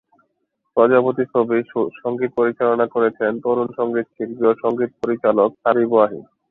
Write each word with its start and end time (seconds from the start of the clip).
প্রজাপতি 0.77 1.23
ছবির 1.33 1.63
সংগীত 2.01 2.31
পরিচালনা 2.39 2.85
করেছেন 2.95 3.31
তরুন 3.43 3.67
সংগীত 3.79 4.07
শিল্পী 4.15 4.43
ও 4.47 4.53
সংগীত 4.63 4.91
পরিচালক 5.01 5.49
হাবিব 5.63 5.89
ওয়াহিদ। 5.93 6.23